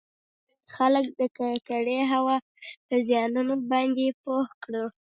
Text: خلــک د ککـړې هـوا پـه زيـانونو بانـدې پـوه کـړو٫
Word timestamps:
خلــک 0.73 1.07
د 1.19 1.21
ککـړې 1.37 1.99
هـوا 2.11 2.37
پـه 2.87 2.95
زيـانونو 3.07 3.53
بانـدې 3.69 4.07
پـوه 4.21 4.43
کـړو٫ 4.63 4.87